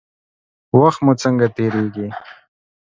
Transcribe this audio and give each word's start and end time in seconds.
وخت 0.79 0.99
مو 1.05 1.13
څنګه 1.21 1.45
تیریږي؟ 1.55 2.07